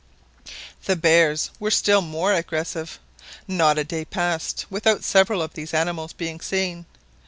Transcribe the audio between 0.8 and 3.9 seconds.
The bears were still more aggressive. Not a